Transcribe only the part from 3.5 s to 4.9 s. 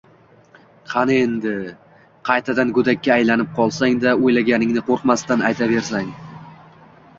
qolsang-da, o’ylaganingni